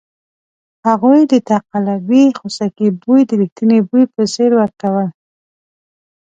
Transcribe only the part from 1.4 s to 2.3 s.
تقلبي